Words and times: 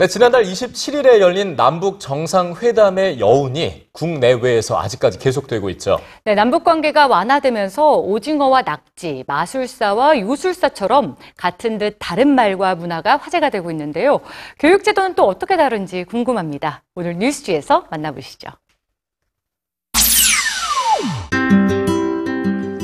네, 0.00 0.06
지난달 0.06 0.44
27일에 0.44 1.18
열린 1.18 1.56
남북 1.56 1.98
정상회담의 1.98 3.18
여운이 3.18 3.88
국내외에서 3.90 4.78
아직까지 4.78 5.18
계속되고 5.18 5.70
있죠. 5.70 5.98
네, 6.24 6.36
남북 6.36 6.62
관계가 6.62 7.08
완화되면서 7.08 7.96
오징어와 7.96 8.62
낙지, 8.62 9.24
마술사와 9.26 10.20
요술사처럼 10.20 11.16
같은 11.36 11.78
듯 11.78 11.96
다른 11.98 12.28
말과 12.28 12.76
문화가 12.76 13.16
화제가 13.16 13.50
되고 13.50 13.72
있는데요. 13.72 14.20
교육 14.60 14.84
제도는 14.84 15.14
또 15.14 15.24
어떻게 15.24 15.56
다른지 15.56 16.04
궁금합니다. 16.04 16.84
오늘 16.94 17.18
뉴스지에서 17.18 17.86
만나보시죠. 17.90 18.50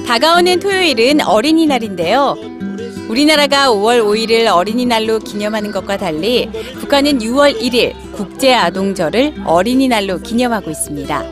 다가오는 0.08 0.58
토요일은 0.58 1.20
어린이날인데요. 1.20 2.53
우리나라가 3.08 3.68
5월 3.68 4.02
5일을 4.02 4.46
어린이날로 4.46 5.18
기념하는 5.18 5.72
것과 5.72 5.96
달리 5.98 6.48
북한은 6.80 7.18
6월 7.18 7.58
1일 7.60 7.92
국제아동절을 8.12 9.42
어린이날로 9.44 10.18
기념하고 10.20 10.70
있습니다. 10.70 11.22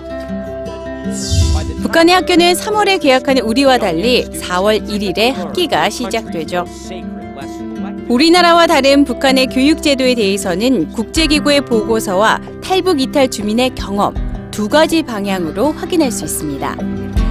북한의 1.82 2.14
학교는 2.14 2.52
3월에 2.54 3.00
개학하는 3.00 3.42
우리와 3.42 3.78
달리 3.78 4.24
4월 4.24 4.86
1일에 4.86 5.32
학기가 5.32 5.90
시작되죠. 5.90 6.64
우리나라와 8.08 8.66
다른 8.66 9.04
북한의 9.04 9.46
교육제도에 9.46 10.14
대해서는 10.14 10.92
국제기구의 10.92 11.62
보고서와 11.62 12.40
탈북 12.62 13.00
이탈 13.00 13.30
주민의 13.30 13.74
경험 13.74 14.14
두 14.50 14.68
가지 14.68 15.02
방향으로 15.02 15.72
확인할 15.72 16.12
수 16.12 16.24
있습니다. 16.24 17.21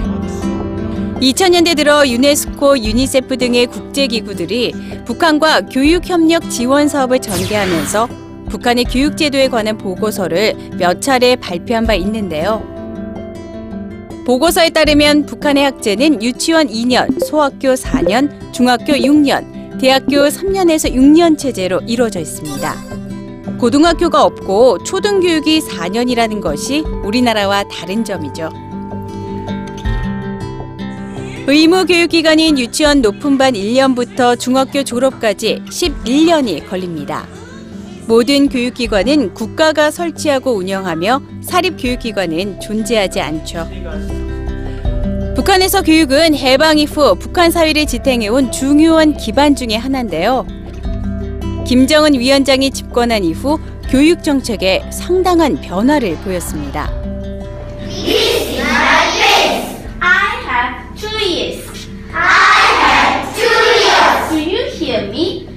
2000년대 1.21 1.77
들어 1.77 2.07
유네스코, 2.07 2.79
유니세프 2.79 3.37
등의 3.37 3.67
국제기구들이 3.67 4.73
북한과 5.05 5.61
교육협력 5.67 6.49
지원 6.49 6.87
사업을 6.87 7.19
전개하면서 7.19 8.07
북한의 8.49 8.85
교육제도에 8.85 9.47
관한 9.49 9.77
보고서를 9.77 10.55
몇 10.79 10.99
차례 10.99 11.35
발표한 11.35 11.85
바 11.85 11.93
있는데요. 11.93 12.65
보고서에 14.25 14.71
따르면 14.71 15.27
북한의 15.27 15.63
학제는 15.63 16.23
유치원 16.23 16.67
2년, 16.67 17.23
소학교 17.23 17.75
4년, 17.75 18.51
중학교 18.51 18.93
6년, 18.93 19.79
대학교 19.79 20.27
3년에서 20.27 20.91
6년 20.93 21.37
체제로 21.37 21.81
이루어져 21.81 22.19
있습니다. 22.19 22.75
고등학교가 23.59 24.23
없고 24.23 24.83
초등교육이 24.83 25.59
4년이라는 25.61 26.41
것이 26.41 26.79
우리나라와 27.03 27.63
다른 27.65 28.03
점이죠. 28.03 28.70
의무 31.47 31.85
교육기간인 31.87 32.59
유치원 32.59 33.01
높은 33.01 33.37
반 33.37 33.55
1년부터 33.55 34.39
중학교 34.39 34.83
졸업까지 34.83 35.63
11년이 35.65 36.69
걸립니다. 36.69 37.27
모든 38.07 38.47
교육기관은 38.47 39.33
국가가 39.33 39.89
설치하고 39.89 40.51
운영하며 40.51 41.21
사립교육기관은 41.41 42.59
존재하지 42.59 43.21
않죠. 43.21 43.67
북한에서 45.35 45.81
교육은 45.81 46.35
해방 46.35 46.77
이후 46.77 47.15
북한 47.15 47.49
사회를 47.49 47.87
지탱해온 47.87 48.51
중요한 48.51 49.17
기반 49.17 49.55
중의 49.55 49.79
하나인데요. 49.79 50.45
김정은 51.65 52.13
위원장이 52.13 52.69
집권한 52.69 53.23
이후 53.23 53.57
교육 53.89 54.23
정책에 54.23 54.83
상당한 54.91 55.59
변화를 55.59 56.15
보였습니다. 56.17 56.91
Two 61.01 61.09
ears. 61.17 61.65
I 62.13 62.61
have 62.85 63.33
two 63.33 63.49
ears. 63.81 64.29
Do 64.29 64.37
you 64.37 64.69
hear 64.69 65.09
me? 65.09 65.47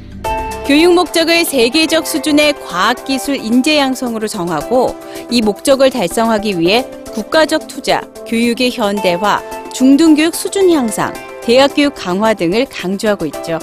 교육 0.67 0.95
목적을 0.95 1.45
세계적 1.45 2.07
수준의 2.07 2.55
과학기술 2.65 3.37
인재 3.37 3.77
양성으로 3.77 4.27
정하고 4.27 4.97
이 5.31 5.43
목적을 5.43 5.91
달성하기 5.91 6.59
위해 6.59 6.87
국가적 7.13 7.69
투자, 7.69 8.01
교육의 8.27 8.71
현대화, 8.71 9.43
중등교육 9.75 10.35
수준 10.35 10.71
향상, 10.71 11.13
대학교육 11.43 11.95
강화 11.95 12.33
등을 12.33 12.65
강조하고 12.65 13.27
있죠. 13.27 13.59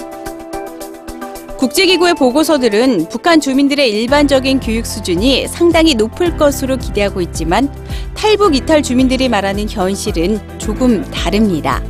국제기구의 1.62 2.14
보고서들은 2.14 3.08
북한 3.08 3.40
주민들의 3.40 3.88
일반적인 3.88 4.58
교육 4.58 4.84
수준이 4.84 5.46
상당히 5.46 5.94
높을 5.94 6.36
것으로 6.36 6.76
기대하고 6.76 7.20
있지만 7.20 7.72
탈북 8.14 8.56
이탈 8.56 8.82
주민들이 8.82 9.28
말하는 9.28 9.70
현실은 9.70 10.40
조금 10.58 11.08
다릅니다. 11.12 11.80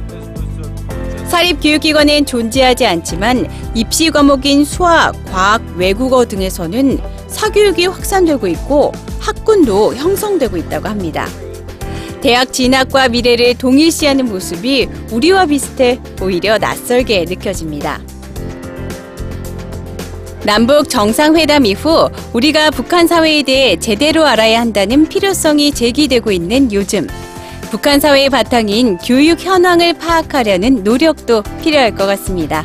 사립교육기관엔 1.27 2.27
존재하지 2.27 2.85
않지만 2.85 3.49
입시 3.75 4.11
과목인 4.11 4.67
수학, 4.67 5.15
과학, 5.33 5.63
외국어 5.79 6.27
등에서는 6.27 6.99
사교육이 7.29 7.87
확산되고 7.87 8.47
있고 8.49 8.93
학군도 9.21 9.95
형성되고 9.95 10.59
있다고 10.59 10.87
합니다. 10.87 11.27
대학 12.21 12.53
진학과 12.53 13.09
미래를 13.09 13.55
동일시하는 13.57 14.27
모습이 14.27 14.91
우리와 15.11 15.47
비슷해 15.47 15.99
오히려 16.21 16.59
낯설게 16.59 17.25
느껴집니다. 17.25 18.12
남북 20.45 20.89
정상회담 20.89 21.67
이후 21.67 22.11
우리가 22.33 22.71
북한 22.73 23.07
사회에 23.07 23.45
대해 23.45 23.79
제대로 23.79 24.27
알아야 24.27 24.61
한다는 24.61 25.07
필요성이 25.07 25.71
제기되고 25.73 26.33
있는 26.33 26.73
요즘. 26.73 27.07
북한 27.71 28.01
사회의 28.01 28.29
바탕인 28.29 28.99
교육 28.99 29.41
현황을 29.41 29.95
파악하려는 29.95 30.83
노력도 30.83 31.45
필요할 31.63 31.95
것 31.95 32.07
같습니다. 32.07 32.65